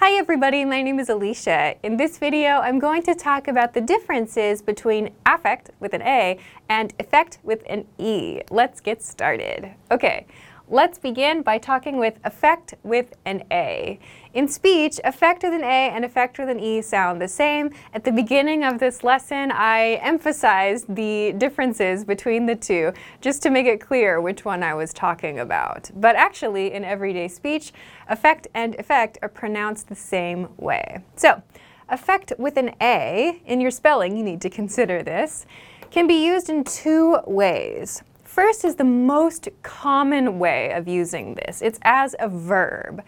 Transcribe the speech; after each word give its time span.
Hi 0.00 0.12
everybody, 0.12 0.64
my 0.64 0.80
name 0.80 1.00
is 1.00 1.08
Alicia. 1.08 1.74
In 1.82 1.96
this 1.96 2.18
video, 2.18 2.60
I'm 2.60 2.78
going 2.78 3.02
to 3.02 3.16
talk 3.16 3.48
about 3.48 3.74
the 3.74 3.80
differences 3.80 4.62
between 4.62 5.10
affect 5.26 5.70
with 5.80 5.92
an 5.92 6.02
A 6.02 6.38
and 6.68 6.94
effect 7.00 7.40
with 7.42 7.64
an 7.68 7.84
E. 7.98 8.42
Let's 8.48 8.80
get 8.80 9.02
started. 9.02 9.74
Okay, 9.90 10.24
Let's 10.70 10.98
begin 10.98 11.40
by 11.40 11.56
talking 11.56 11.96
with 11.96 12.18
affect 12.24 12.74
with 12.82 13.16
an 13.24 13.42
A. 13.50 13.98
In 14.34 14.48
speech, 14.48 15.00
affect 15.02 15.42
with 15.42 15.54
an 15.54 15.64
A 15.64 15.88
and 15.88 16.04
effect 16.04 16.38
with 16.38 16.50
an 16.50 16.60
E 16.60 16.82
sound 16.82 17.22
the 17.22 17.28
same. 17.28 17.70
At 17.94 18.04
the 18.04 18.12
beginning 18.12 18.64
of 18.64 18.78
this 18.78 19.02
lesson, 19.02 19.50
I 19.50 19.94
emphasized 20.02 20.94
the 20.94 21.32
differences 21.38 22.04
between 22.04 22.44
the 22.44 22.54
two 22.54 22.92
just 23.22 23.42
to 23.44 23.50
make 23.50 23.64
it 23.64 23.80
clear 23.80 24.20
which 24.20 24.44
one 24.44 24.62
I 24.62 24.74
was 24.74 24.92
talking 24.92 25.38
about. 25.38 25.90
But 25.94 26.16
actually, 26.16 26.74
in 26.74 26.84
everyday 26.84 27.28
speech, 27.28 27.72
affect 28.06 28.46
and 28.52 28.74
effect 28.74 29.16
are 29.22 29.30
pronounced 29.30 29.88
the 29.88 29.94
same 29.94 30.48
way. 30.58 31.02
So, 31.16 31.42
affect 31.88 32.34
with 32.38 32.58
an 32.58 32.74
A, 32.82 33.40
in 33.46 33.62
your 33.62 33.70
spelling, 33.70 34.18
you 34.18 34.22
need 34.22 34.42
to 34.42 34.50
consider 34.50 35.02
this, 35.02 35.46
can 35.90 36.06
be 36.06 36.26
used 36.26 36.50
in 36.50 36.62
two 36.62 37.20
ways. 37.26 38.02
First 38.38 38.64
is 38.64 38.76
the 38.76 38.84
most 38.84 39.48
common 39.64 40.38
way 40.38 40.70
of 40.70 40.86
using 40.86 41.34
this. 41.34 41.60
It's 41.60 41.80
as 41.82 42.14
a 42.20 42.28
verb. 42.28 43.02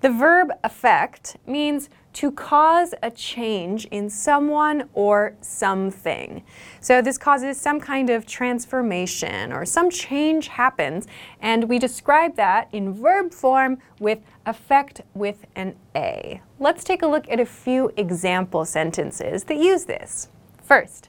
The 0.00 0.10
verb 0.10 0.50
affect 0.64 1.36
means 1.46 1.88
to 2.14 2.32
cause 2.32 2.92
a 3.00 3.08
change 3.08 3.84
in 3.92 4.10
someone 4.10 4.88
or 4.92 5.34
something. 5.40 6.42
So 6.80 7.00
this 7.00 7.16
causes 7.16 7.60
some 7.60 7.78
kind 7.78 8.10
of 8.10 8.26
transformation 8.26 9.52
or 9.52 9.64
some 9.64 9.88
change 9.88 10.48
happens, 10.48 11.06
and 11.40 11.68
we 11.68 11.78
describe 11.78 12.34
that 12.34 12.68
in 12.72 12.92
verb 12.92 13.32
form 13.32 13.78
with 14.00 14.18
affect 14.46 15.02
with 15.14 15.46
an 15.54 15.76
A. 15.94 16.42
Let's 16.58 16.82
take 16.82 17.02
a 17.02 17.06
look 17.06 17.30
at 17.30 17.38
a 17.38 17.46
few 17.46 17.92
example 17.96 18.64
sentences 18.64 19.44
that 19.44 19.58
use 19.58 19.84
this. 19.84 20.28
First, 20.60 21.08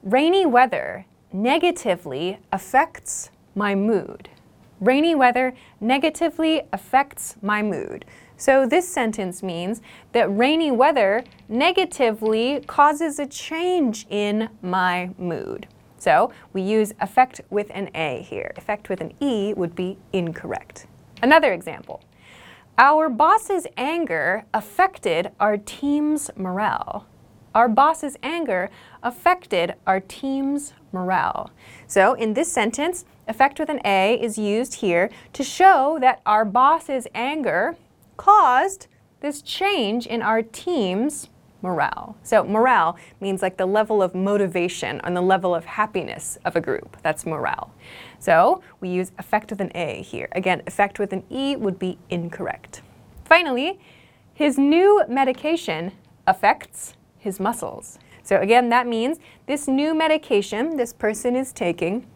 rainy 0.00 0.46
weather 0.46 1.06
negatively 1.32 2.38
affects 2.52 3.30
my 3.54 3.74
mood. 3.74 4.28
Rainy 4.80 5.14
weather 5.14 5.54
negatively 5.80 6.62
affects 6.72 7.36
my 7.42 7.62
mood. 7.62 8.04
So 8.36 8.66
this 8.66 8.88
sentence 8.88 9.42
means 9.42 9.82
that 10.12 10.34
rainy 10.34 10.70
weather 10.70 11.24
negatively 11.48 12.60
causes 12.66 13.18
a 13.18 13.26
change 13.26 14.06
in 14.08 14.48
my 14.62 15.10
mood. 15.18 15.68
So 15.98 16.32
we 16.54 16.62
use 16.62 16.94
affect 17.00 17.42
with 17.50 17.70
an 17.74 17.90
A 17.94 18.22
here. 18.22 18.54
Affect 18.56 18.88
with 18.88 19.02
an 19.02 19.12
E 19.20 19.52
would 19.52 19.74
be 19.74 19.98
incorrect. 20.14 20.86
Another 21.22 21.52
example. 21.52 22.02
Our 22.78 23.10
boss's 23.10 23.66
anger 23.76 24.46
affected 24.54 25.32
our 25.38 25.58
team's 25.58 26.30
morale 26.34 27.06
our 27.54 27.68
boss's 27.68 28.16
anger 28.22 28.70
affected 29.02 29.74
our 29.86 30.00
team's 30.00 30.72
morale. 30.92 31.50
So 31.86 32.14
in 32.14 32.34
this 32.34 32.50
sentence, 32.50 33.04
affect 33.28 33.58
with 33.58 33.68
an 33.68 33.80
A 33.84 34.14
is 34.20 34.38
used 34.38 34.74
here 34.74 35.10
to 35.32 35.42
show 35.42 35.98
that 36.00 36.20
our 36.26 36.44
boss's 36.44 37.06
anger 37.14 37.76
caused 38.16 38.86
this 39.20 39.42
change 39.42 40.06
in 40.06 40.22
our 40.22 40.42
team's 40.42 41.28
morale. 41.62 42.16
So 42.22 42.44
morale 42.44 42.96
means 43.20 43.42
like 43.42 43.56
the 43.56 43.66
level 43.66 44.02
of 44.02 44.14
motivation 44.14 45.00
and 45.04 45.16
the 45.16 45.20
level 45.20 45.54
of 45.54 45.64
happiness 45.64 46.38
of 46.44 46.56
a 46.56 46.60
group. 46.60 46.96
That's 47.02 47.26
morale. 47.26 47.72
So 48.18 48.62
we 48.80 48.88
use 48.88 49.12
affect 49.18 49.50
with 49.50 49.60
an 49.60 49.70
A 49.74 50.02
here. 50.02 50.28
Again, 50.32 50.62
affect 50.66 50.98
with 50.98 51.12
an 51.12 51.22
E 51.30 51.56
would 51.56 51.78
be 51.78 51.98
incorrect. 52.08 52.82
Finally, 53.24 53.78
his 54.32 54.56
new 54.56 55.02
medication 55.08 55.92
affects 56.26 56.94
his 57.20 57.38
muscles. 57.38 57.98
So 58.24 58.40
again, 58.40 58.68
that 58.70 58.88
means 58.88 59.18
this 59.46 59.68
new 59.68 59.94
medication 59.94 60.76
this 60.76 60.92
person 60.92 61.36
is 61.36 61.52
taking 61.52 62.06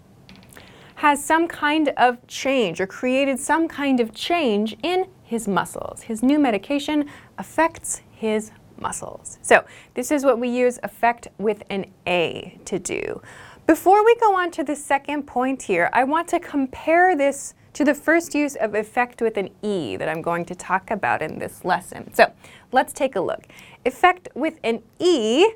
has 0.97 1.23
some 1.25 1.47
kind 1.49 1.93
of 1.97 2.25
change 2.27 2.81
or 2.81 2.87
created 2.87 3.39
some 3.39 3.69
kind 3.69 4.01
of 4.01 4.15
change 4.15 4.77
in 4.83 5.07
his 5.23 5.47
muscles. 5.47 6.03
His 6.03 6.23
new 6.23 6.39
medication 6.39 7.11
affects 7.37 8.01
his 8.11 8.53
muscles. 8.81 9.39
So 9.43 9.65
this 9.95 10.11
is 10.11 10.25
what 10.25 10.39
we 10.39 10.49
use 10.49 10.79
affect 10.83 11.29
with 11.39 11.63
an 11.71 11.87
A 12.07 12.59
to 12.65 12.79
do. 12.79 13.21
Before 13.67 14.05
we 14.05 14.15
go 14.17 14.37
on 14.37 14.51
to 14.53 14.65
the 14.65 14.77
second 14.77 15.25
point 15.27 15.63
here, 15.63 15.91
I 15.93 16.05
want 16.05 16.29
to 16.29 16.41
compare 16.41 17.17
this 17.17 17.55
to 17.75 17.85
the 17.85 17.95
first 17.95 18.35
use 18.35 18.57
of 18.57 18.75
effect 18.75 19.21
with 19.21 19.37
an 19.37 19.51
E 19.63 19.97
that 19.97 20.09
I'm 20.09 20.23
going 20.23 20.45
to 20.47 20.55
talk 20.55 20.91
about 20.91 21.21
in 21.21 21.39
this 21.39 21.65
lesson. 21.65 22.13
So 22.15 22.33
let's 22.73 22.93
take 22.93 23.17
a 23.17 23.21
look. 23.21 23.47
Effect 23.85 24.29
with 24.35 24.59
an 24.65 24.83
E 24.99 25.47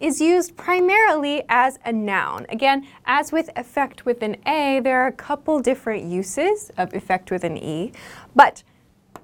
is 0.00 0.20
used 0.20 0.56
primarily 0.56 1.42
as 1.48 1.78
a 1.84 1.92
noun. 1.92 2.46
Again, 2.48 2.86
as 3.04 3.32
with 3.32 3.50
affect 3.54 4.04
with 4.04 4.22
an 4.22 4.36
A, 4.46 4.80
there 4.80 5.00
are 5.00 5.06
a 5.06 5.12
couple 5.12 5.60
different 5.60 6.04
uses 6.04 6.70
of 6.76 6.92
effect 6.94 7.30
with 7.30 7.44
an 7.44 7.56
E, 7.56 7.92
but 8.34 8.62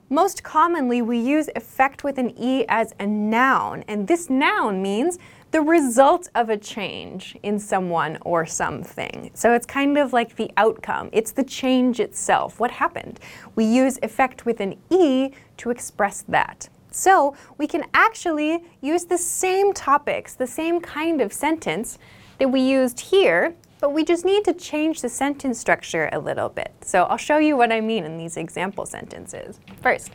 most 0.08 0.44
commonly 0.44 1.02
we 1.02 1.18
use 1.18 1.48
effect 1.56 2.04
with 2.04 2.16
an 2.18 2.32
E 2.38 2.64
as 2.68 2.94
a 3.00 3.06
noun, 3.06 3.84
and 3.88 4.06
this 4.06 4.30
noun 4.30 4.80
means 4.80 5.18
the 5.50 5.60
result 5.60 6.28
of 6.34 6.50
a 6.50 6.56
change 6.56 7.36
in 7.42 7.58
someone 7.58 8.18
or 8.22 8.44
something. 8.46 9.30
So 9.34 9.54
it's 9.54 9.66
kind 9.66 9.96
of 9.96 10.12
like 10.12 10.36
the 10.36 10.50
outcome. 10.56 11.08
It's 11.12 11.32
the 11.32 11.44
change 11.44 12.00
itself. 12.00 12.60
What 12.60 12.70
happened? 12.70 13.20
We 13.54 13.64
use 13.64 13.98
effect 14.02 14.44
with 14.44 14.60
an 14.60 14.76
E 14.90 15.30
to 15.58 15.70
express 15.70 16.22
that. 16.28 16.68
So 16.90 17.36
we 17.58 17.66
can 17.66 17.84
actually 17.94 18.64
use 18.80 19.04
the 19.04 19.18
same 19.18 19.72
topics, 19.72 20.34
the 20.34 20.46
same 20.46 20.80
kind 20.80 21.20
of 21.20 21.32
sentence 21.32 21.98
that 22.38 22.48
we 22.48 22.60
used 22.60 23.00
here, 23.00 23.54
but 23.80 23.92
we 23.92 24.04
just 24.04 24.24
need 24.24 24.44
to 24.46 24.54
change 24.54 25.02
the 25.02 25.08
sentence 25.08 25.58
structure 25.60 26.08
a 26.12 26.18
little 26.18 26.48
bit. 26.48 26.72
So 26.80 27.04
I'll 27.04 27.18
show 27.18 27.38
you 27.38 27.56
what 27.56 27.70
I 27.70 27.80
mean 27.80 28.04
in 28.04 28.16
these 28.16 28.36
example 28.36 28.86
sentences. 28.86 29.60
First, 29.82 30.12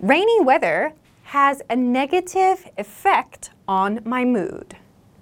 rainy 0.00 0.40
weather 0.40 0.94
has 1.32 1.62
a 1.70 1.74
negative 1.74 2.68
effect 2.76 3.48
on 3.66 3.98
my 4.04 4.22
mood. 4.22 4.76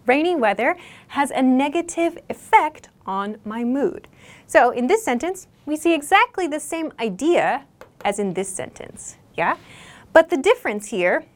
Rainy 0.07 0.35
weather 0.35 0.77
has 1.07 1.31
a 1.31 1.41
negative 1.41 2.19
effect 2.29 2.89
on 3.07 3.37
my 3.45 3.63
mood. 3.63 4.09
So 4.49 4.71
in 4.71 4.89
this 4.89 5.05
sentence, 5.05 5.47
we 5.67 5.77
see 5.77 5.95
exactly 5.95 6.49
the 6.49 6.59
same 6.59 6.93
idea 6.99 7.65
as 8.05 8.19
in 8.19 8.35
this 8.35 8.49
sentence, 8.49 9.19
yeah? 9.37 9.57
But 10.13 10.31
the 10.31 10.37
difference 10.37 10.89
here 10.89 11.27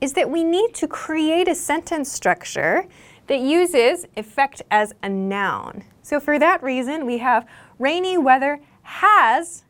is 0.00 0.14
that 0.14 0.30
we 0.30 0.44
need 0.44 0.72
to 0.76 0.88
create 0.88 1.46
a 1.46 1.54
sentence 1.54 2.10
structure 2.10 2.86
that 3.26 3.40
uses 3.40 4.06
effect 4.16 4.62
as 4.70 4.94
a 5.02 5.10
noun. 5.10 5.84
So 6.00 6.20
for 6.20 6.38
that 6.38 6.62
reason, 6.62 7.04
we 7.04 7.18
have 7.18 7.46
rainy 7.78 8.16
weather 8.16 8.60
has 8.82 9.64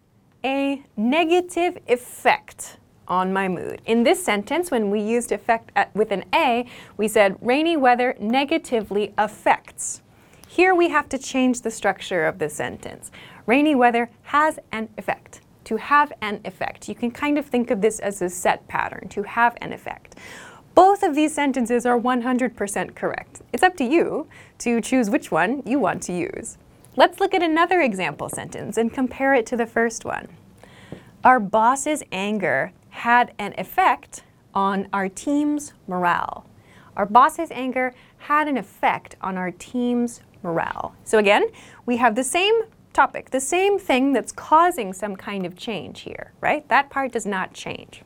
a 0.44 0.84
negative 0.96 1.78
effect 1.88 2.76
on 3.08 3.32
my 3.32 3.48
mood. 3.48 3.80
In 3.86 4.02
this 4.02 4.22
sentence, 4.24 4.70
when 4.70 4.90
we 4.90 5.00
used 5.00 5.32
affect 5.32 5.70
at, 5.76 5.94
with 5.94 6.10
an 6.10 6.24
A, 6.34 6.66
we 6.96 7.08
said 7.08 7.36
rainy 7.40 7.76
weather 7.76 8.14
negatively 8.20 9.12
affects. 9.18 10.02
Here 10.48 10.74
we 10.74 10.88
have 10.88 11.08
to 11.10 11.18
change 11.18 11.62
the 11.62 11.70
structure 11.70 12.24
of 12.24 12.38
the 12.38 12.48
sentence. 12.48 13.10
Rainy 13.46 13.74
weather 13.74 14.10
has 14.22 14.58
an 14.72 14.88
effect. 14.96 15.40
To 15.64 15.76
have 15.76 16.12
an 16.22 16.40
effect. 16.44 16.88
You 16.88 16.94
can 16.94 17.10
kind 17.10 17.38
of 17.38 17.46
think 17.46 17.70
of 17.70 17.80
this 17.80 17.98
as 17.98 18.22
a 18.22 18.30
set 18.30 18.66
pattern, 18.68 19.08
to 19.10 19.22
have 19.24 19.56
an 19.60 19.72
effect. 19.72 20.14
Both 20.74 21.02
of 21.02 21.14
these 21.14 21.34
sentences 21.34 21.86
are 21.86 21.98
100% 21.98 22.94
correct. 22.94 23.42
It's 23.52 23.62
up 23.62 23.76
to 23.76 23.84
you 23.84 24.28
to 24.58 24.80
choose 24.80 25.10
which 25.10 25.30
one 25.30 25.62
you 25.64 25.78
want 25.80 26.02
to 26.04 26.12
use. 26.12 26.58
Let's 26.96 27.18
look 27.20 27.34
at 27.34 27.42
another 27.42 27.80
example 27.80 28.28
sentence 28.28 28.76
and 28.76 28.92
compare 28.92 29.34
it 29.34 29.44
to 29.46 29.56
the 29.56 29.66
first 29.66 30.04
one. 30.04 30.28
Our 31.24 31.40
boss's 31.40 32.02
anger 32.12 32.72
had 32.96 33.32
an 33.38 33.54
effect 33.58 34.22
on 34.54 34.88
our 34.92 35.08
team's 35.08 35.74
morale. 35.86 36.46
Our 36.96 37.04
boss's 37.04 37.50
anger 37.50 37.92
had 38.18 38.48
an 38.48 38.56
effect 38.56 39.16
on 39.20 39.36
our 39.36 39.50
team's 39.50 40.22
morale. 40.42 40.94
So 41.04 41.18
again, 41.18 41.48
we 41.84 41.98
have 41.98 42.14
the 42.14 42.24
same 42.24 42.62
topic, 42.94 43.30
the 43.30 43.40
same 43.40 43.78
thing 43.78 44.14
that's 44.14 44.32
causing 44.32 44.94
some 44.94 45.14
kind 45.14 45.44
of 45.44 45.56
change 45.56 46.00
here, 46.00 46.32
right? 46.40 46.66
That 46.68 46.88
part 46.88 47.12
does 47.12 47.26
not 47.26 47.52
change. 47.52 48.00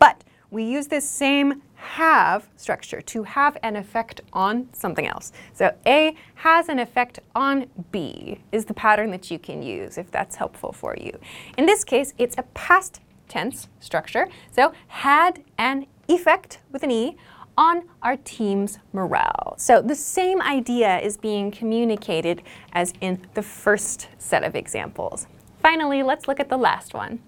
But 0.00 0.24
we 0.50 0.64
use 0.64 0.88
this 0.88 1.08
same 1.08 1.62
have 1.76 2.48
structure 2.56 3.00
to 3.00 3.22
have 3.22 3.56
an 3.62 3.76
effect 3.76 4.20
on 4.32 4.68
something 4.72 5.06
else. 5.06 5.32
So 5.52 5.72
A 5.86 6.16
has 6.34 6.68
an 6.68 6.80
effect 6.80 7.20
on 7.36 7.68
B 7.92 8.40
is 8.50 8.64
the 8.64 8.74
pattern 8.74 9.12
that 9.12 9.30
you 9.30 9.38
can 9.38 9.62
use 9.62 9.96
if 9.96 10.10
that's 10.10 10.34
helpful 10.34 10.72
for 10.72 10.96
you. 10.96 11.16
In 11.56 11.66
this 11.66 11.84
case, 11.84 12.12
it's 12.18 12.34
a 12.36 12.42
past 12.54 13.00
tense 13.28 13.68
structure. 13.80 14.28
So 14.50 14.72
had 14.88 15.44
an 15.58 15.86
effect 16.08 16.60
with 16.70 16.82
an 16.82 16.90
E 16.90 17.16
on 17.56 17.82
our 18.02 18.16
team's 18.16 18.78
morale. 18.92 19.54
So 19.58 19.82
the 19.82 19.94
same 19.94 20.40
idea 20.40 21.00
is 21.00 21.16
being 21.16 21.50
communicated 21.50 22.42
as 22.72 22.92
in 23.00 23.26
the 23.34 23.42
first 23.42 24.08
set 24.16 24.44
of 24.44 24.54
examples. 24.54 25.26
Finally, 25.60 26.04
let's 26.04 26.28
look 26.28 26.38
at 26.38 26.48
the 26.48 26.56
last 26.56 26.94
one. 26.94 27.18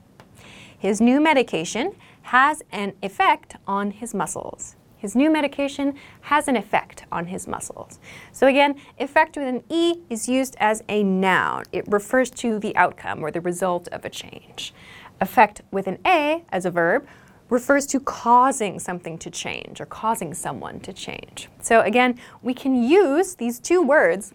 His 0.79 1.01
new 1.01 1.21
medication 1.21 1.95
has 2.23 2.63
an 2.71 2.95
effect 3.03 3.57
on 3.67 3.91
his 3.91 4.15
muscles. 4.15 4.77
His 4.97 5.17
new 5.17 5.31
medication 5.31 5.95
has 6.21 6.47
an 6.47 6.57
effect 6.57 7.07
on 7.11 7.27
his 7.27 7.49
muscles. 7.49 7.99
So 8.33 8.47
again, 8.47 8.77
effect 8.99 9.37
with 9.37 9.47
an 9.47 9.65
E 9.69 10.03
is 10.11 10.29
used 10.29 10.57
as 10.61 10.85
a 10.89 11.03
noun. 11.03 11.65
It 11.73 11.85
refers 11.89 12.31
to 12.33 12.59
the 12.59 12.77
outcome 12.77 13.23
or 13.23 13.31
the 13.31 13.41
result 13.41 13.89
of 13.89 14.05
a 14.05 14.11
change. 14.11 14.75
Affect 15.21 15.63
with 15.71 15.87
an 15.87 15.99
A 16.07 16.45
as 16.51 16.65
a 16.65 16.71
verb 16.71 17.07
refers 17.51 17.85
to 17.87 18.01
causing 18.01 18.79
something 18.79 19.19
to 19.19 19.31
change 19.31 19.81
or 19.81 19.87
causing 19.87 20.33
someone 20.33 20.81
to 20.81 20.93
change. 20.93 21.49
So 21.61 21.81
again, 21.81 22.19
we 22.43 22.55
can 22.55 22.83
use 22.83 23.35
these 23.35 23.59
two 23.59 23.83
words 23.83 24.33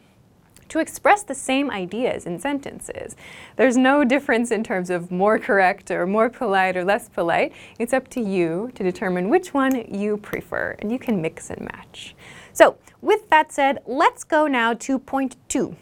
to 0.68 0.80
express 0.80 1.24
the 1.24 1.36
same 1.36 1.70
ideas 1.72 2.26
in 2.26 2.40
sentences. 2.40 3.16
There's 3.56 3.78
no 3.78 4.04
difference 4.04 4.52
in 4.52 4.64
terms 4.64 4.90
of 4.90 5.12
more 5.12 5.40
correct 5.40 5.92
or 5.92 6.06
more 6.06 6.30
polite 6.30 6.76
or 6.76 6.84
less 6.84 7.08
polite. 7.08 7.54
It's 7.80 7.94
up 7.94 8.08
to 8.10 8.22
you 8.22 8.72
to 8.76 8.84
determine 8.84 9.30
which 9.30 9.54
one 9.54 9.86
you 9.94 10.18
prefer, 10.18 10.76
and 10.80 10.92
you 10.92 11.00
can 11.00 11.22
mix 11.22 11.50
and 11.50 11.62
match. 11.62 12.16
So, 12.52 12.78
with 13.02 13.30
that 13.30 13.52
said, 13.52 13.80
let's 13.86 14.24
go 14.24 14.48
now 14.48 14.74
to 14.74 14.98
point 14.98 15.36
two 15.48 15.76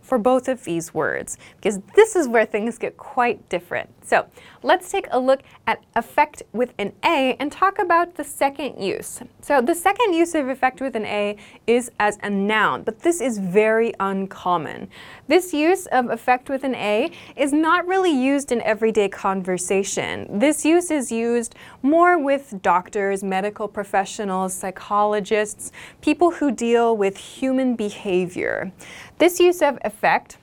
for 0.00 0.18
both 0.18 0.48
of 0.48 0.64
these 0.64 0.94
words, 0.94 1.36
because 1.56 1.78
this 1.94 2.16
is 2.16 2.26
where 2.26 2.46
things 2.46 2.78
get 2.78 2.96
quite 2.96 3.48
different. 3.48 3.90
So 4.10 4.26
let's 4.64 4.90
take 4.90 5.06
a 5.12 5.20
look 5.20 5.40
at 5.68 5.84
affect 5.94 6.42
with 6.52 6.74
an 6.78 6.92
A 7.04 7.36
and 7.38 7.52
talk 7.52 7.78
about 7.78 8.16
the 8.16 8.24
second 8.24 8.82
use. 8.82 9.20
So 9.40 9.62
the 9.62 9.72
second 9.72 10.14
use 10.14 10.34
of 10.34 10.48
affect 10.48 10.80
with 10.80 10.96
an 10.96 11.06
A 11.06 11.36
is 11.68 11.92
as 12.00 12.18
a 12.24 12.28
noun, 12.28 12.82
but 12.82 12.98
this 12.98 13.20
is 13.20 13.38
very 13.38 13.94
uncommon. 14.00 14.88
This 15.28 15.54
use 15.54 15.86
of 15.86 16.10
affect 16.10 16.50
with 16.50 16.64
an 16.64 16.74
A 16.74 17.12
is 17.36 17.52
not 17.52 17.86
really 17.86 18.10
used 18.10 18.50
in 18.50 18.60
everyday 18.62 19.08
conversation. 19.08 20.40
This 20.40 20.64
use 20.64 20.90
is 20.90 21.12
used 21.12 21.54
more 21.82 22.18
with 22.18 22.60
doctors, 22.62 23.22
medical 23.22 23.68
professionals, 23.68 24.52
psychologists, 24.52 25.70
people 26.00 26.32
who 26.32 26.50
deal 26.50 26.96
with 26.96 27.16
human 27.16 27.76
behavior. 27.76 28.72
This 29.18 29.38
use 29.38 29.62
of 29.62 29.78
affect 29.84 30.36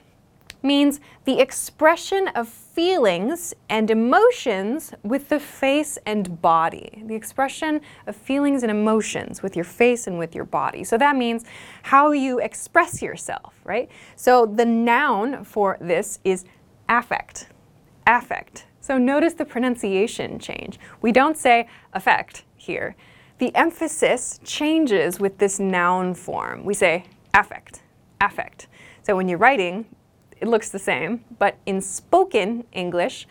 means 0.64 1.00
the 1.26 1.40
expression 1.40 2.28
of 2.30 2.48
feelings 2.48 3.54
and 3.70 3.90
emotions 3.90 4.94
with 5.04 5.30
the 5.30 5.40
face 5.40 5.98
and 6.06 6.42
body. 6.42 7.04
The 7.06 7.16
expression 7.16 7.82
of 8.06 8.16
feelings 8.16 8.64
and 8.64 8.72
emotions 8.72 9.42
with 9.42 9.56
your 9.56 9.66
face 9.66 10.08
and 10.08 10.20
with 10.20 10.36
your 10.36 10.46
body. 10.46 10.84
So 10.84 10.98
that 10.98 11.16
means 11.16 11.46
how 11.84 12.12
you 12.12 12.40
express 12.40 13.02
yourself, 13.02 13.54
right? 13.64 13.90
So 14.16 14.46
the 14.46 14.66
noun 14.66 15.44
for 15.44 15.78
this 15.82 16.20
is 16.24 16.46
affect. 16.90 17.50
Affect. 18.06 18.66
So 18.80 18.98
notice 18.98 19.34
the 19.34 19.46
pronunciation 19.46 20.40
change. 20.40 20.80
We 21.02 21.12
don't 21.12 21.38
say 21.38 21.68
affect 21.94 22.44
here. 22.56 22.96
The 23.40 23.54
emphasis 23.56 24.40
changes 24.44 25.20
with 25.20 25.38
this 25.38 25.60
noun 25.60 26.14
form. 26.14 26.64
We 26.64 26.74
say 26.74 27.06
affect 27.34 27.82
affect. 28.22 28.68
So 29.04 29.16
when 29.16 29.28
you're 29.28 29.38
writing, 29.38 29.86
it 30.40 30.48
looks 30.48 30.70
the 30.70 30.80
same, 30.80 31.24
but 31.40 31.58
in 31.66 31.82
spoken 31.82 32.64
English, 32.72 33.28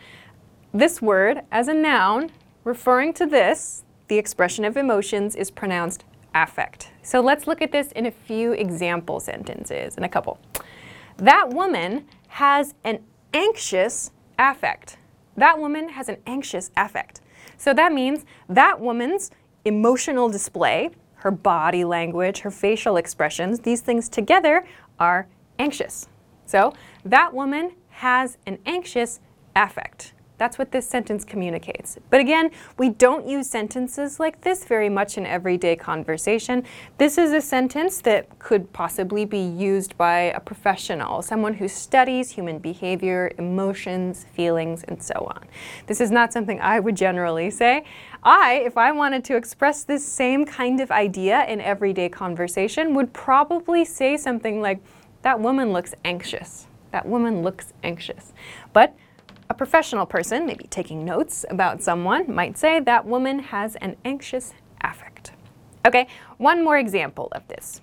this 0.73 1.01
word 1.01 1.41
as 1.51 1.67
a 1.67 1.73
noun 1.73 2.29
referring 2.63 3.13
to 3.13 3.25
this, 3.25 3.83
the 4.07 4.17
expression 4.17 4.65
of 4.65 4.77
emotions, 4.77 5.35
is 5.35 5.49
pronounced 5.51 6.03
affect. 6.35 6.91
So 7.01 7.21
let's 7.21 7.47
look 7.47 7.61
at 7.61 7.71
this 7.71 7.91
in 7.93 8.05
a 8.05 8.11
few 8.11 8.51
example 8.51 9.19
sentences, 9.19 9.95
in 9.95 10.03
a 10.03 10.09
couple. 10.09 10.39
That 11.17 11.49
woman 11.49 12.05
has 12.27 12.73
an 12.83 12.99
anxious 13.33 14.11
affect. 14.37 14.97
That 15.35 15.57
woman 15.57 15.89
has 15.89 16.09
an 16.09 16.17
anxious 16.27 16.71
affect. 16.77 17.21
So 17.57 17.73
that 17.73 17.93
means 17.93 18.25
that 18.49 18.79
woman's 18.79 19.31
emotional 19.65 20.29
display 20.29 20.91
her 21.17 21.31
body 21.31 21.83
language, 21.83 22.39
her 22.39 22.51
facial 22.51 22.95
expressions, 22.97 23.59
these 23.59 23.81
things 23.81 24.07
together 24.07 24.65
are 24.99 25.27
anxious. 25.57 26.07
So 26.47 26.73
that 27.05 27.33
woman 27.33 27.73
has 27.89 28.37
an 28.47 28.57
anxious 28.65 29.19
affect. 29.55 30.13
That's 30.37 30.59
what 30.59 30.71
this 30.71 30.87
sentence 30.87 31.25
communicates. 31.25 31.97
But 32.11 32.19
again, 32.19 32.51
we 32.77 32.89
don't 32.89 33.27
use 33.27 33.49
sentences 33.49 34.19
like 34.19 34.41
this 34.41 34.65
very 34.65 34.87
much 34.87 35.17
in 35.17 35.25
everyday 35.25 35.75
conversation. 35.75 36.63
This 36.99 37.17
is 37.17 37.31
a 37.31 37.41
sentence 37.41 38.01
that 38.01 38.37
could 38.37 38.71
possibly 38.71 39.25
be 39.25 39.39
used 39.39 39.97
by 39.97 40.31
a 40.35 40.39
professional, 40.39 41.23
someone 41.23 41.55
who 41.55 41.67
studies 41.67 42.29
human 42.29 42.59
behavior, 42.59 43.31
emotions, 43.39 44.27
feelings, 44.33 44.83
and 44.83 45.01
so 45.01 45.15
on. 45.15 45.43
This 45.87 45.99
is 45.99 46.11
not 46.11 46.31
something 46.31 46.61
I 46.61 46.79
would 46.79 46.95
generally 46.95 47.49
say. 47.49 47.83
I, 48.21 48.61
if 48.63 48.77
I 48.77 48.91
wanted 48.91 49.23
to 49.25 49.35
express 49.35 49.83
this 49.85 50.05
same 50.05 50.45
kind 50.45 50.79
of 50.81 50.91
idea 50.91 51.45
in 51.45 51.61
everyday 51.61 52.09
conversation, 52.09 52.93
would 52.93 53.11
probably 53.11 53.83
say 53.83 54.17
something 54.17 54.61
like, 54.61 54.79
that 55.21 55.39
woman 55.39 55.73
looks 55.73 55.93
anxious. 56.05 56.67
That 56.91 57.05
woman 57.05 57.41
looks 57.41 57.73
anxious. 57.83 58.33
But 58.73 58.95
a 59.49 59.53
professional 59.53 60.05
person, 60.05 60.45
maybe 60.45 60.65
taking 60.69 61.05
notes 61.05 61.45
about 61.49 61.81
someone, 61.81 62.33
might 62.33 62.57
say 62.57 62.79
that 62.79 63.05
woman 63.05 63.39
has 63.39 63.75
an 63.77 63.95
anxious 64.03 64.53
affect. 64.81 65.31
Okay, 65.85 66.07
one 66.37 66.63
more 66.63 66.77
example 66.77 67.29
of 67.31 67.47
this. 67.47 67.81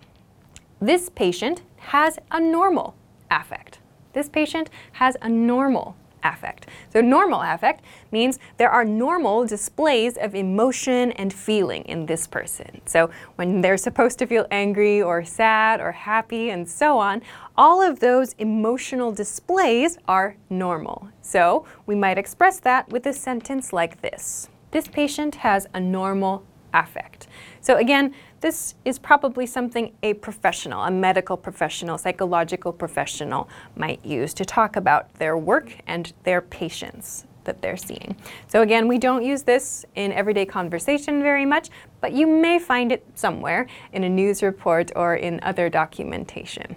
This 0.81 1.09
patient 1.09 1.63
has 1.79 2.19
a 2.31 2.41
normal 2.41 2.95
affect. 3.31 3.79
This 4.13 4.29
patient 4.29 4.69
has 4.93 5.17
a 5.23 5.29
normal 5.29 5.97
affect. 6.25 6.67
So 6.93 7.01
normal 7.01 7.43
affect 7.43 7.85
means 8.11 8.39
there 8.57 8.71
are 8.71 8.85
normal 8.85 9.47
displays 9.47 10.17
of 10.17 10.35
emotion 10.35 11.13
and 11.13 11.33
feeling 11.33 11.83
in 11.83 12.07
this 12.07 12.27
person. 12.27 12.81
So 12.87 13.11
when 13.37 13.61
they're 13.61 13.77
supposed 13.77 14.19
to 14.21 14.27
feel 14.27 14.47
angry 14.51 15.01
or 15.03 15.25
sad 15.25 15.81
or 15.81 15.93
happy 15.93 16.51
and 16.51 16.69
so 16.69 16.99
on, 16.99 17.23
all 17.57 17.81
of 17.81 18.01
those 18.01 18.33
emotional 18.39 19.13
displays 19.13 19.99
are 20.09 20.37
normal. 20.51 21.09
So 21.21 21.67
we 21.87 21.95
might 21.95 22.19
express 22.19 22.59
that 22.61 22.89
with 22.89 23.07
a 23.07 23.13
sentence 23.13 23.73
like 23.73 24.01
this. 24.01 24.49
This 24.71 24.89
patient 24.89 25.37
has 25.37 25.69
a 25.73 25.81
normal 25.81 26.45
affect. 26.73 27.29
So 27.65 27.79
again, 27.79 28.15
this 28.43 28.75
is 28.85 28.99
probably 28.99 29.47
something 29.47 29.95
a 30.03 30.13
professional, 30.13 30.83
a 30.83 30.91
medical 30.91 31.35
professional, 31.35 31.97
psychological 31.97 32.75
professional 32.75 33.49
might 33.75 34.05
use 34.05 34.35
to 34.35 34.45
talk 34.45 34.77
about 34.77 35.15
their 35.15 35.39
work 35.39 35.75
and 35.87 36.13
their 36.25 36.43
patients 36.43 37.25
that 37.45 37.63
they're 37.63 37.79
seeing. 37.79 38.17
So 38.49 38.61
again, 38.61 38.87
we 38.87 38.99
don't 38.99 39.25
use 39.25 39.45
this 39.45 39.87
in 39.95 40.13
everyday 40.13 40.45
conversation 40.45 41.23
very 41.23 41.47
much, 41.47 41.71
but 42.03 42.13
you 42.13 42.27
may 42.27 42.59
find 42.59 42.93
it 42.93 43.03
somewhere 43.15 43.67
in 43.95 44.05
a 44.05 44.11
news 44.11 44.43
report 44.43 44.93
or 44.95 45.15
in 45.15 45.41
other 45.43 45.71
documentation. 45.71 46.77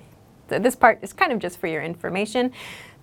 So 0.50 0.58
this 0.58 0.78
part 0.78 1.00
is 1.02 1.12
kind 1.12 1.34
of 1.34 1.40
just 1.40 1.60
for 1.60 1.68
your 1.68 1.84
information. 1.84 2.54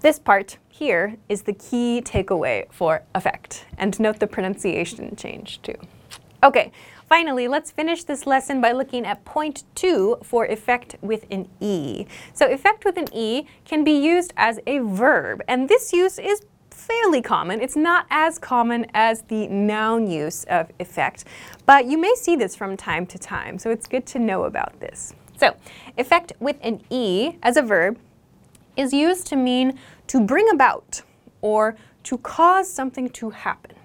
This 0.00 0.18
part 0.18 0.56
here 0.70 1.18
is 1.28 1.42
the 1.42 1.52
key 1.52 2.00
takeaway 2.02 2.64
for 2.72 3.02
effect. 3.14 3.66
And 3.76 4.00
note 4.00 4.20
the 4.20 4.26
pronunciation 4.26 5.16
change 5.16 5.60
too. 5.60 5.76
Okay, 6.42 6.72
Finally, 7.08 7.46
let's 7.48 7.70
finish 7.70 8.04
this 8.04 8.26
lesson 8.26 8.60
by 8.60 8.72
looking 8.72 9.04
at 9.04 9.24
point 9.24 9.64
two 9.74 10.16
for 10.22 10.46
effect 10.46 10.96
with 11.02 11.26
an 11.30 11.48
E. 11.60 12.06
So 12.32 12.50
effect 12.50 12.84
with 12.84 12.96
an 12.96 13.06
E 13.12 13.46
can 13.64 13.84
be 13.84 13.92
used 13.92 14.32
as 14.36 14.58
a 14.66 14.78
verb, 14.78 15.42
and 15.46 15.68
this 15.68 15.92
use 15.92 16.18
is 16.18 16.42
fairly 16.70 17.22
common. 17.22 17.60
It's 17.60 17.76
not 17.76 18.06
as 18.10 18.38
common 18.38 18.86
as 18.94 19.22
the 19.22 19.46
noun 19.48 20.10
use 20.10 20.44
of 20.44 20.70
effect, 20.80 21.24
but 21.66 21.86
you 21.86 21.98
may 21.98 22.14
see 22.16 22.36
this 22.36 22.56
from 22.56 22.76
time 22.76 23.06
to 23.06 23.18
time, 23.18 23.58
so 23.58 23.70
it's 23.70 23.86
good 23.86 24.06
to 24.06 24.18
know 24.18 24.44
about 24.44 24.80
this. 24.80 25.14
So, 25.38 25.56
effect 25.98 26.32
with 26.40 26.56
an 26.62 26.82
E 26.90 27.36
as 27.42 27.56
a 27.56 27.62
verb 27.62 27.98
is 28.76 28.92
used 28.92 29.26
to 29.28 29.36
mean 29.36 29.78
to 30.06 30.20
bring 30.20 30.48
about 30.50 31.02
or 31.42 31.76
to 32.04 32.18
cause 32.18 32.70
something 32.70 33.08
to 33.10 33.30
happen. 33.30 33.76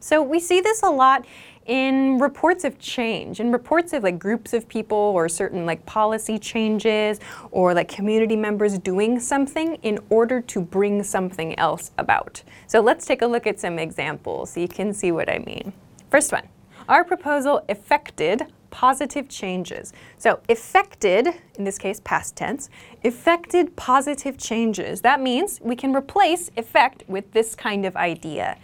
So 0.00 0.22
we 0.22 0.38
see 0.38 0.60
this 0.60 0.82
a 0.82 0.90
lot 0.90 1.26
in 1.66 2.18
reports 2.18 2.64
of 2.64 2.78
change, 2.78 3.40
in 3.40 3.52
reports 3.52 3.92
of 3.92 4.02
like 4.02 4.18
groups 4.18 4.52
of 4.52 4.68
people 4.68 4.96
or 4.96 5.28
certain 5.28 5.66
like 5.66 5.84
policy 5.84 6.38
changes 6.38 7.20
or 7.50 7.74
like 7.74 7.88
community 7.88 8.36
members 8.36 8.78
doing 8.78 9.18
something 9.18 9.74
in 9.82 9.98
order 10.08 10.40
to 10.40 10.60
bring 10.60 11.02
something 11.02 11.58
else 11.58 11.90
about. 11.98 12.42
So 12.66 12.80
let's 12.80 13.04
take 13.04 13.22
a 13.22 13.26
look 13.26 13.46
at 13.46 13.60
some 13.60 13.78
examples 13.78 14.50
so 14.50 14.60
you 14.60 14.68
can 14.68 14.94
see 14.94 15.12
what 15.12 15.28
I 15.28 15.38
mean. 15.38 15.72
First 16.10 16.32
one, 16.32 16.48
our 16.88 17.04
proposal 17.04 17.64
effected 17.68 18.46
positive 18.70 19.28
changes. 19.28 19.92
So 20.18 20.40
effected, 20.48 21.28
in 21.56 21.64
this 21.64 21.78
case 21.78 22.00
past 22.04 22.36
tense, 22.36 22.68
effected 23.02 23.74
positive 23.74 24.36
changes. 24.36 25.00
That 25.00 25.20
means 25.20 25.60
we 25.62 25.74
can 25.76 25.96
replace 25.96 26.50
effect 26.56 27.02
with 27.08 27.32
this 27.32 27.54
kind 27.54 27.86
of 27.86 27.96
idea. 27.96 28.58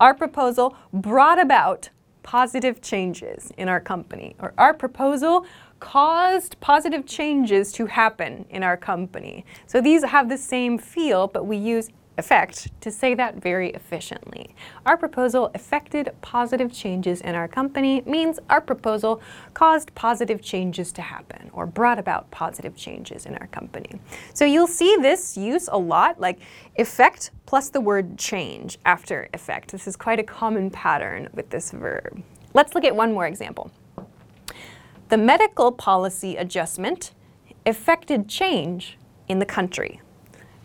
Our 0.00 0.14
proposal 0.14 0.74
brought 0.92 1.38
about 1.38 1.90
positive 2.28 2.82
changes 2.82 3.50
in 3.56 3.70
our 3.70 3.80
company, 3.80 4.36
or 4.38 4.52
our 4.58 4.74
proposal 4.74 5.46
caused 5.80 6.60
positive 6.60 7.06
changes 7.06 7.72
to 7.72 7.86
happen 7.86 8.44
in 8.50 8.62
our 8.62 8.76
company. 8.76 9.46
So 9.66 9.80
these 9.80 10.04
have 10.04 10.28
the 10.28 10.36
same 10.36 10.76
feel, 10.76 11.26
but 11.26 11.46
we 11.46 11.56
use 11.56 11.88
effect 12.18 12.68
to 12.80 12.90
say 12.90 13.14
that 13.14 13.36
very 13.36 13.70
efficiently. 13.70 14.54
Our 14.84 14.96
proposal 14.96 15.50
effected 15.54 16.10
positive 16.20 16.72
changes 16.72 17.20
in 17.20 17.34
our 17.34 17.48
company 17.48 18.02
means 18.04 18.38
our 18.50 18.60
proposal 18.60 19.22
caused 19.54 19.94
positive 19.94 20.42
changes 20.42 20.92
to 20.92 21.02
happen 21.02 21.50
or 21.52 21.64
brought 21.64 21.98
about 21.98 22.30
positive 22.30 22.76
changes 22.76 23.24
in 23.24 23.36
our 23.36 23.46
company. 23.46 24.00
So 24.34 24.44
you'll 24.44 24.66
see 24.66 24.96
this 25.00 25.36
use 25.36 25.68
a 25.70 25.78
lot, 25.78 26.20
like 26.20 26.40
effect 26.76 27.30
plus 27.46 27.70
the 27.70 27.80
word 27.80 28.18
change 28.18 28.78
after 28.84 29.28
effect. 29.32 29.70
This 29.70 29.86
is 29.86 29.96
quite 29.96 30.18
a 30.18 30.24
common 30.24 30.70
pattern 30.70 31.28
with 31.32 31.48
this 31.50 31.70
verb. 31.70 32.22
Let's 32.52 32.74
look 32.74 32.84
at 32.84 32.94
one 32.94 33.12
more 33.12 33.26
example. 33.26 33.70
The 35.08 35.16
medical 35.16 35.72
policy 35.72 36.36
adjustment 36.36 37.12
effected 37.64 38.28
change 38.28 38.98
in 39.28 39.38
the 39.38 39.46
country. 39.46 40.00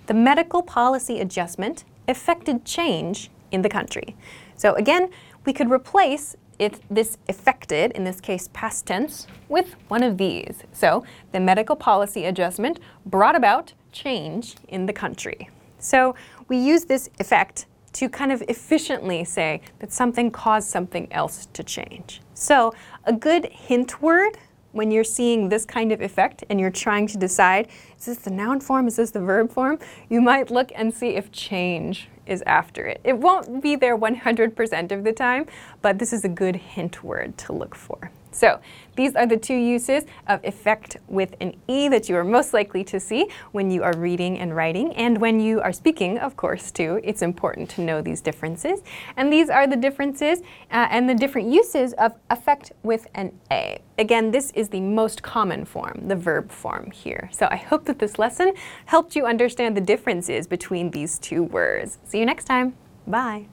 The 0.08 0.14
medical 0.14 0.62
policy 0.62 1.20
adjustment 1.20 1.86
effected 2.08 2.66
change 2.66 3.30
in 3.52 3.62
the 3.62 3.70
country. 3.70 4.16
So 4.56 4.74
again, 4.76 5.10
we 5.46 5.54
could 5.54 5.72
replace 5.72 6.36
it, 6.60 6.80
this 6.90 7.18
effected, 7.28 7.92
in 7.94 8.04
this 8.04 8.22
case 8.22 8.50
past 8.54 8.86
tense, 8.86 9.28
with 9.50 9.76
one 9.88 10.04
of 10.04 10.18
these. 10.18 10.64
So 10.72 11.04
the 11.32 11.40
medical 11.40 11.76
policy 11.76 12.26
adjustment 12.26 12.80
brought 13.06 13.36
about 13.36 13.74
change 13.92 14.56
in 14.68 14.86
the 14.86 14.94
country. 14.94 15.50
So 15.80 16.16
we 16.48 16.58
use 16.58 16.86
this 16.86 17.10
effect 17.20 17.66
to 17.94 18.10
kind 18.10 18.32
of 18.32 18.42
efficiently 18.44 19.24
say 19.24 19.62
that 19.80 19.92
something 19.92 20.32
caused 20.32 20.68
something 20.68 21.08
else 21.12 21.48
to 21.54 21.64
change. 21.64 22.22
So 22.34 22.74
a 23.06 23.14
good 23.14 23.46
hint 23.46 24.02
word 24.02 24.38
when 24.74 24.92
you're 24.92 25.04
seeing 25.04 25.48
this 25.48 25.66
kind 25.66 25.92
of 25.92 26.02
effect 26.02 26.44
and 26.50 26.60
you're 26.60 26.70
trying 26.70 27.08
to 27.08 27.18
decide, 27.18 27.70
is 27.98 28.06
this 28.06 28.18
the 28.18 28.32
noun 28.32 28.60
form, 28.60 28.88
is 28.88 28.98
this 28.98 29.12
the 29.12 29.22
verb 29.22 29.52
form, 29.52 29.80
you 30.10 30.20
might 30.20 30.52
look 30.52 30.72
and 30.76 30.94
see 30.94 31.10
if 31.10 31.32
change 31.32 32.10
is 32.26 32.44
after 32.46 32.86
it. 32.86 33.00
It 33.04 33.18
won't 33.18 33.62
be 33.62 33.76
there 33.76 33.98
100% 33.98 34.92
of 34.92 35.04
the 35.04 35.14
time, 35.14 35.46
but 35.82 36.00
this 36.00 36.12
is 36.12 36.26
a 36.26 36.30
good 36.30 36.56
hint 36.56 37.04
word 37.04 37.38
to 37.40 37.54
look 37.54 37.76
for. 37.76 38.12
So 38.34 38.60
these 38.96 39.16
are 39.16 39.26
the 39.26 39.38
two 39.38 39.56
uses 39.56 40.06
of 40.28 40.44
effect 40.44 40.98
with 41.08 41.36
an 41.40 41.56
E 41.68 41.88
that 41.88 42.10
you 42.10 42.16
are 42.16 42.24
most 42.24 42.54
likely 42.54 42.84
to 42.86 43.00
see 43.00 43.28
when 43.52 43.72
you 43.72 43.84
are 43.84 43.96
reading 43.98 44.40
and 44.40 44.56
writing. 44.56 44.94
And 44.96 45.20
when 45.20 45.40
you 45.40 45.62
are 45.62 45.74
speaking, 45.74 46.18
of 46.20 46.36
course, 46.36 46.72
too, 46.72 47.00
it's 47.04 47.22
important 47.22 47.70
to 47.72 47.82
know 47.82 48.02
these 48.02 48.22
differences. 48.22 48.82
And 49.18 49.32
these 49.32 49.50
are 49.50 49.68
the 49.68 49.76
differences 49.76 50.40
uh, 50.72 50.88
and 50.90 51.10
the 51.10 51.16
different 51.16 51.52
uses 51.52 51.94
of 51.94 52.14
affect 52.30 52.72
with 52.84 53.08
an 53.16 53.32
A. 53.52 53.82
Again, 53.98 54.32
this 54.32 54.52
is 54.52 54.70
the 54.70 54.82
most 54.82 55.22
common 55.22 55.66
form, 55.66 56.08
the 56.08 56.16
verb 56.16 56.52
form 56.52 56.92
here. 56.92 57.30
So 57.32 57.48
I 57.50 57.58
hope 57.58 57.86
that 57.86 58.00
this 58.00 58.20
lesson 58.20 58.54
helped 58.86 59.16
you 59.16 59.26
understand 59.26 59.78
the 59.78 59.82
differences 59.82 60.48
between 60.48 60.92
these 60.92 61.20
two 61.20 61.44
words. 61.44 62.00
See 62.06 62.20
you 62.20 62.26
next 62.26 62.46
time. 62.46 62.76
Bye. 63.08 63.48